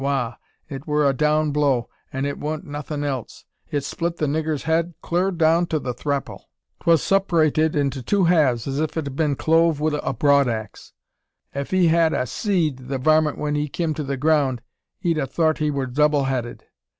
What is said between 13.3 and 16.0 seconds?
when he kim to the ground, 'ee'd 'a thort he wur